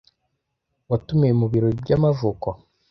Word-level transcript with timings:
Watumiwe 0.89 1.33
mubirori 1.39 1.75
by'amavuko? 1.83 2.47